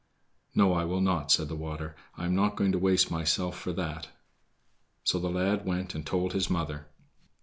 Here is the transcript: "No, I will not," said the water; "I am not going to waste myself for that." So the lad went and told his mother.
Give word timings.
"No, 0.55 0.73
I 0.73 0.83
will 0.83 0.99
not," 0.99 1.31
said 1.31 1.47
the 1.47 1.55
water; 1.55 1.95
"I 2.17 2.25
am 2.25 2.33
not 2.33 2.55
going 2.55 2.71
to 2.71 2.79
waste 2.79 3.11
myself 3.11 3.55
for 3.55 3.71
that." 3.73 4.07
So 5.03 5.19
the 5.19 5.29
lad 5.29 5.63
went 5.63 5.93
and 5.93 6.03
told 6.03 6.33
his 6.33 6.49
mother. 6.49 6.87